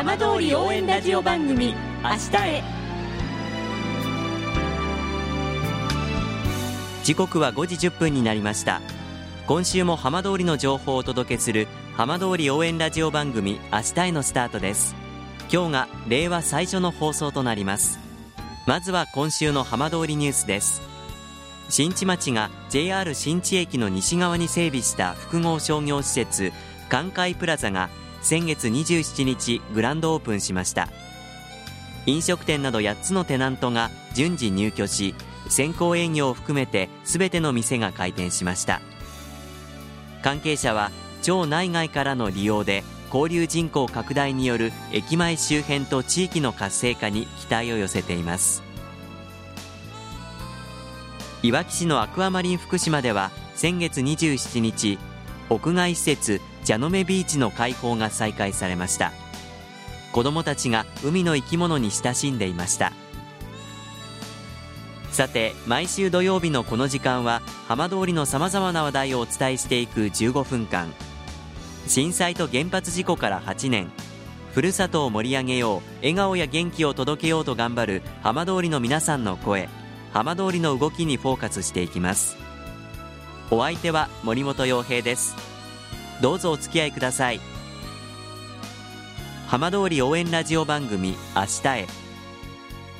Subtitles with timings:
[0.00, 2.62] 浜通り応援ラジオ番組「明日へ」
[7.04, 8.80] 時刻は5時1分になりました。
[9.46, 11.68] 今週も浜通りの情報をお届けする
[11.98, 14.96] 浜通り応援ラジオ番組「明日へ」のスタートです。
[15.52, 17.98] 今日が令和最初の放送となります。
[18.66, 20.80] まずは今週の浜通りニュースです。
[21.68, 26.54] 新地町が JR 新地駅の西側に整備した複合商業施設
[26.88, 27.90] 関海プラザが
[28.22, 30.88] 先月27日グランドオープンしました。
[32.06, 35.14] 飲食店など8つのテナントが順次入居し
[35.48, 38.80] 先行営業を含めて全ての店が開店しました。
[40.22, 40.90] 関係者は
[41.22, 48.62] 町内外からの利用で交流人口拡大による駅前周辺と地域の活性化に期待を寄せています。
[51.42, 54.98] いわき市のアクアマリン福島では先月27日
[55.48, 59.12] 屋外施設ジャノメビーチの開放が再開されました。
[60.12, 62.92] 子どもたちが海の生き物に親しんでいました。
[65.12, 70.92] さて毎週土曜日のこの時間は浜通りのさまざまな話題をお伝えしていく15分間。
[71.86, 73.90] 震災と原発事故から8年。
[74.54, 79.68] ふるさとを盛り上げよう笑顔や元気を届けようと頑張る浜通りの皆さんの声。
[80.12, 82.36] 浜通りの動きにフォーカスしていきます。
[83.50, 85.49] お相手は森本洋平です。
[86.20, 87.40] どうぞお付き合いください。
[89.46, 91.86] 浜通り応援ラジオ番組明日へ。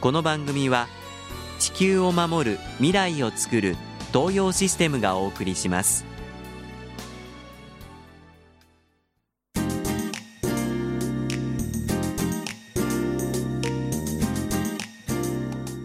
[0.00, 0.86] この番組は
[1.58, 3.76] 地球を守る未来をつくる
[4.12, 6.04] 東洋システムがお送りします。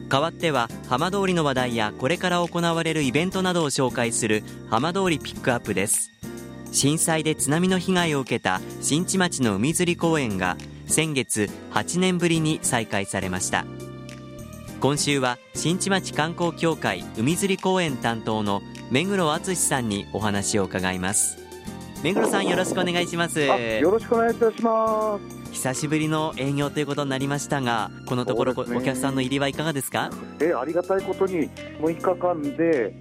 [0.10, 6.11] 代わっては浜通りの話題やこれから行われるイベントなどを紹介する浜通りピックアップです。
[6.72, 13.65] 震災で津波の被害を受けた新地町の海釣り公園が先月8年ぶりに再開されました。
[14.80, 21.37] 今週は新地町観光協会海釣り公園担当の目黒敦さんにお話を伺います。
[22.04, 23.39] 目黒さんよろしくお願いします。
[23.42, 25.42] よろしくお願いいたします。
[25.52, 30.10] 久しぶりの営業ということになりましたがこのところ、ね、お客さんの入りはいかがですか？
[30.42, 31.49] えありがたいことに
[31.81, 32.95] 6日間で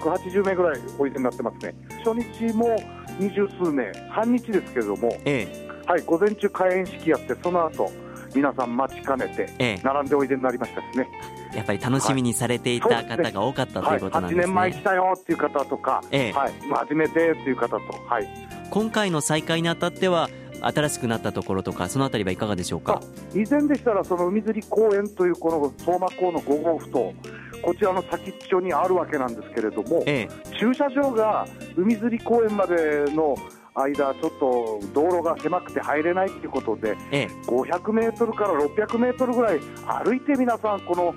[0.00, 1.74] 180名ぐらいおいでになってますね
[2.06, 2.76] 初日も
[3.18, 7.90] 二十数名半日ですけれども、ええ、はい午前中開園式やってその後
[8.32, 11.08] 皆さん待ちかねて並んでおいでになりましたですね、
[11.54, 16.32] やっぱり楽しみにされていた方が多かった、ということなんですね、はい、8年前来たよっていう方とか、ええ。
[16.32, 18.28] はい、初めてっていう方と、はい、
[18.70, 20.28] 今回の再開にあたっては
[20.60, 23.00] 新しくなったところとか、そのあたりはいかがでしょうか？
[23.34, 27.14] 以前でしたら、その海釣り公園というこの相馬港の5号埠頭、
[27.62, 31.46] こちらの先っちょにあるわけなんですけれども、ええ、駐車場が
[31.76, 33.36] 海釣り公園までの
[33.74, 39.60] 間、ちょっと道路が狭くて入れないということで、ええ、500メートルから600メートルぐらい
[40.04, 41.14] 歩いて皆さん、この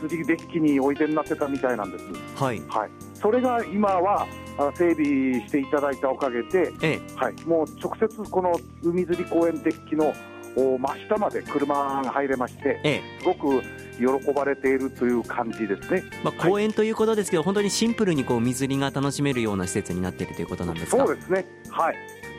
[0.00, 2.04] 釣りデッキにおいでになってたみたいなんです。
[2.36, 4.26] はい、はい、それが今は
[4.74, 10.14] 整備していただいたおかげで、ええ、はい、もう直接この海釣り公園デッキの
[10.56, 13.62] 真下まで車が入れまして、ええ、すごく
[13.98, 21.96] 喜ばれているという感じですね、まあ、公園ということですけど、はい、本当にシンプルにこう海釣りが楽しめるような施設になっているということなんですかそうですね、はい、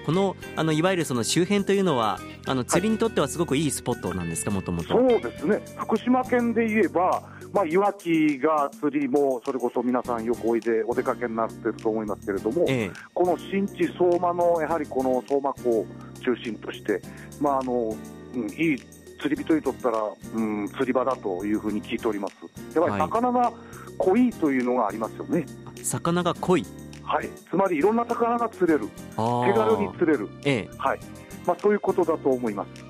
[0.07, 4.87] このあのいわゆるその周辺というのは、あの釣りにとってはすごくいいスポットなんですか、もともと。
[4.87, 15.85] そうですね、福島県で言えば、まあ、いわきが釣りもそれこそ皆さんよくおいでお出かけになっていると思いますけれども、ええ、この新地相馬のやはりこの相馬港を
[16.23, 17.01] 中心として、
[17.41, 17.93] まああの
[18.33, 18.77] うん、いい
[19.19, 20.03] 釣り人にとったら、
[20.35, 22.33] うん、釣り場だというふうに聞いております。
[22.75, 23.51] やっぱり魚が
[23.97, 25.45] 濃いというのがありますよね。
[25.65, 26.65] はい、魚が濃い。
[27.03, 30.77] はい、つまりいろんな魚が釣れる、手軽に釣れる、ええ。
[30.77, 30.99] はい。
[31.45, 32.85] まあ、そういうことだと思います。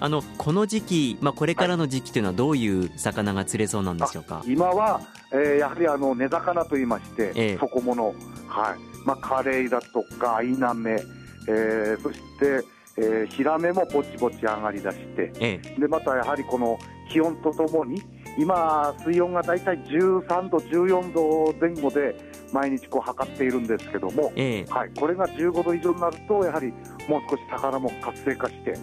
[0.00, 5.00] あのこの時期、まあ、これからの時期というのは、どういう魚が釣れそうなんでしょうか、今は、
[5.32, 8.14] えー、やはりあの根魚といいまして、ええ、底物、はい。
[9.06, 11.00] まあ、カレイだとか、アイナメ、
[11.48, 12.62] えー、そして、
[12.96, 16.78] えー、ヒラメもぼちぼち上がりだして、ええ、でまたやはりこの
[17.10, 18.02] 気温とともに、
[18.38, 22.14] 今、水温が大体13度、14度前後で
[22.52, 26.72] 毎日こう測っているんですけども、えはい、これが15度以上になると、やはり
[27.08, 28.74] もう少し魚も活性化して、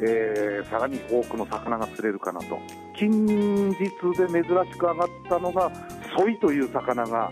[0.00, 2.58] えー、さらに多くの魚が釣れるかなと。
[2.96, 5.70] 近日で珍しく上がったのが
[6.16, 7.30] ソイという魚が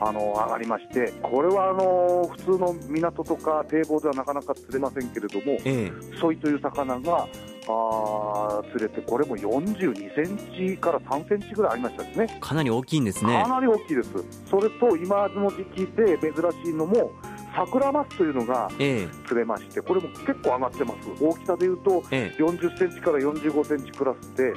[0.00, 7.28] あの上がりましてこれはあの普通の港とか堤防ではなかなか釣れませんけれども、ええ、ソイという魚が
[7.68, 12.38] あ釣れてこれも42センチから3センチぐらいありましたですね。
[12.40, 13.42] かなり大きいんですね。
[13.42, 14.10] かなり大きいです。
[14.48, 16.32] それと今の時期で珍
[16.64, 17.12] しいのも
[17.54, 18.70] 桜マスというのが
[19.26, 24.52] 釣れまして、これも結構上がってます、大きさでいうと、40センチから45センチクラスで、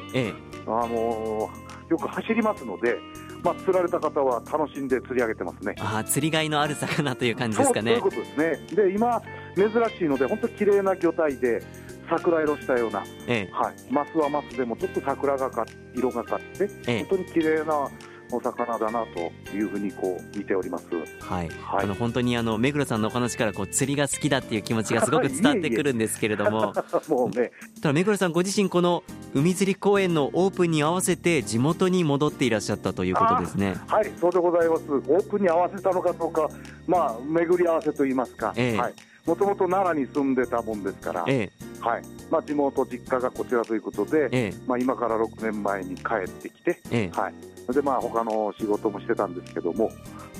[0.68, 1.50] あの
[1.90, 2.98] よく走りますので、
[3.44, 5.76] まあ、釣られた方は楽しんで釣り上げてますね。
[5.80, 7.92] あ釣りがいのある魚という感じですかね。
[7.92, 8.86] そういうことですね。
[8.86, 9.22] で今、
[9.56, 11.62] 珍しいので、本当綺麗な魚体で、
[12.10, 17.90] 桜色したような、ええ、はい、マスはマスでもちょっと桜がか色がかって、ええ、本当に綺麗な
[18.34, 20.86] お魚だなというふうにこう見ております。
[21.22, 21.50] はい。
[21.50, 26.74] はい、あの本当にあの目黒さんのお話からこう釣りが好きだっていう気持ちがすごく 伝わってくるんですけれども、
[27.08, 27.52] もうね。
[27.82, 29.04] ただ目黒さんご自身この
[29.34, 33.76] 海釣り公園のオープンに合わせて地元に戻っていらっしゃったということですね。
[33.88, 34.84] はい、そうでございます。
[34.90, 36.50] オープンに合わせたのかどうか、
[36.88, 38.54] まあ巡り合わせと言いますか。
[38.56, 38.94] えー、はい。
[39.26, 47.34] もともと奈良に住んでたもんですから、ええ、はいまあ、地元、実家がこちらということで、ええ、まあ、今から6年前に帰ってきて、ええ、はい、
[47.72, 49.92] でまあ他の仕事もしてたんですけども、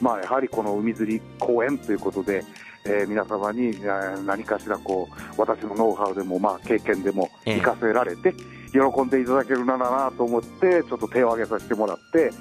[0.02, 2.44] まあ、やはりこの海釣り公園ということで、
[2.86, 3.80] えー、皆様に
[4.26, 8.34] 何かしらこう私のノウハウでも、まあ、経験でも生かせられて、
[8.74, 12.32] 喜んでいただけるならなと思ってちょっと手を挙げさせてもらって、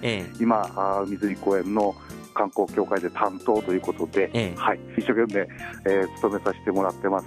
[0.40, 1.94] 今あ海釣り公園の
[2.32, 5.48] 観光協会で担当ということで、ええ、はい、一生懸命、
[5.90, 7.26] えー、務めさせてもらってます。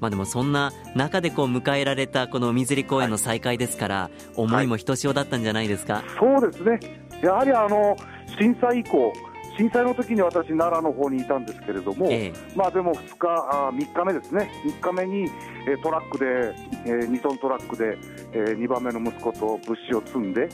[0.00, 5.94] まあでもそんな中でこう迎えられたこの海釣り公園の再開ですから、はい、思いもひとしおだったんじゃないですか？
[5.94, 6.04] はい、
[6.40, 6.80] そうですね。
[7.22, 7.96] やはりあの
[8.38, 9.12] 震災以降。
[9.56, 15.30] 震災の時に私、奈良の方にいたんですけれども、ええ、まあでも2日あ、3日目ですね、3日目に、
[15.68, 16.54] えトラックで、
[16.86, 17.98] えー、2トントラックで、
[18.32, 20.48] えー、2番目の息子と物資を積んで、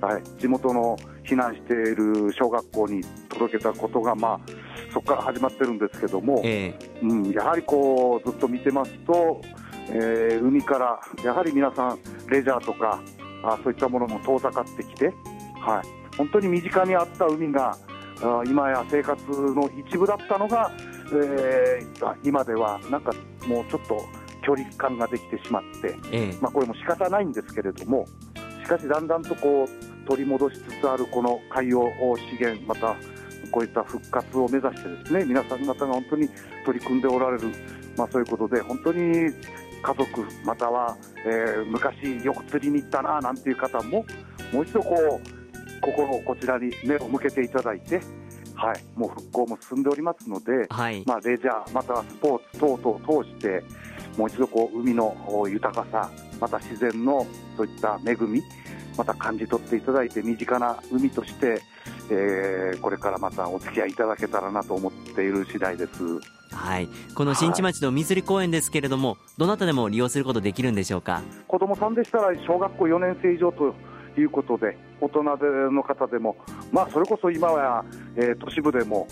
[0.00, 3.02] はい、地元の避難している小学校に
[3.34, 4.40] 届けたことが、まあ、
[4.92, 9.40] そこから始まってるんですけども、えー、うん、やはりこうずっと見てますと、
[9.90, 11.98] えー、海からやはり皆さん、
[12.28, 13.00] レジャーとか
[13.42, 15.12] あそういったものも遠ざかってきて、
[15.60, 17.76] はい、本当に身近にあった海が
[18.22, 20.70] あ今や生活の一部だったのが、
[21.12, 23.12] えー、今ではなんか
[23.46, 24.04] もうちょっと
[24.42, 28.06] 距離感ができてしまって、えー、まあ、これも仕方ないんですけれども
[28.62, 31.82] しかしだんだんとこう取り戻しつつあるこの海洋
[32.16, 32.96] 資源、また
[33.50, 36.28] こういった復活を目指してですね皆さん方が本当に
[36.64, 37.48] 取り組んでおられる、
[37.96, 39.30] まあ、そういうことで本当に
[39.82, 40.06] 家族
[40.44, 40.96] または、
[41.26, 44.04] えー、昔よく釣りに行ったななんていう方も
[44.52, 48.00] もう一度こう心をこちらに目を向けていただいて。
[48.56, 53.64] はい、もう復興も進んでおりますので、はい、まあ、レジャー、またはスポーツ等々を通して、
[54.16, 55.14] もう一度こう海の
[55.48, 56.10] 豊かさ、
[56.40, 57.26] また自然の
[57.56, 58.42] そういった恵み、
[58.96, 61.60] また感じ取っていただいて身近な海として、
[62.10, 66.02] えー、これからまたお付き合いいただけたらなと思っている次第です。
[66.52, 71.22] はい、この新地町の海釣り公園ですけれども、はい、どなたでも利用することできるんでしょうか？
[71.48, 73.74] 子どもさんでしたら小学校4年生以上と
[74.16, 75.22] いうことで、大人
[75.72, 76.36] の方でも、
[76.72, 77.84] まあ、それこそ今は、
[78.16, 79.08] えー、都市部でも、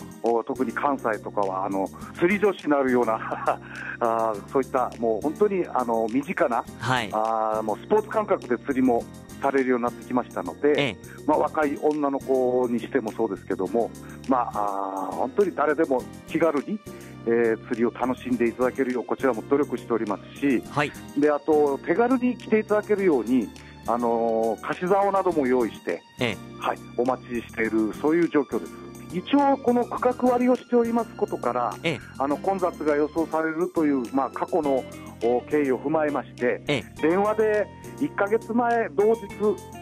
[0.46, 3.18] 特に関西とかは、あの釣り女子になるような
[4.00, 9.04] あそういったもう本当にあの身近な、はい、あもうスポーツ感覚で釣りも
[9.42, 10.96] されるようになってきましたので、ええ、
[11.26, 13.90] まあ、若い女の子にしてもそうですけども、
[14.28, 16.78] まあ、あ本当に誰でも気軽に、
[17.26, 23.48] えー、釣りを楽しんでいただけるようこちらも努力しておりますし、はい、であと手軽に来ていただけるように
[23.86, 28.81] あのー、貸し竿なども用意して、ええ、はい、お待ちしているそういう状況です。
[29.12, 34.84] 一応、この区画割をしておりますことから、ええ、あの混雑が予想されるという、まあ、過去の
[35.48, 37.66] 経緯を踏まえまして、ええ、電話で
[37.98, 39.26] 1か月前同日